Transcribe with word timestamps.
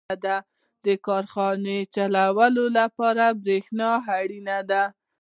•د 0.85 0.87
کارخانې 1.07 1.77
چلولو 1.95 2.65
لپاره 2.79 3.25
برېښنا 3.43 3.91
اړینه 4.17 4.57
ده. 4.69 4.83